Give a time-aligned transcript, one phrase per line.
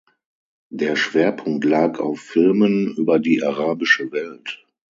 [0.71, 4.65] Der Schwerpunkt lag auf Filmen über die arabische Welt.